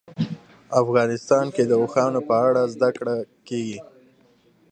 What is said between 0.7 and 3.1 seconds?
افغانستان کې د اوښانو په اړه زده